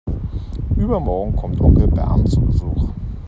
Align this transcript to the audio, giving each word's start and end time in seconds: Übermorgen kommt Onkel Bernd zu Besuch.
Übermorgen 0.77 1.35
kommt 1.35 1.61
Onkel 1.61 1.87
Bernd 1.87 2.27
zu 2.27 2.41
Besuch. 2.41 2.89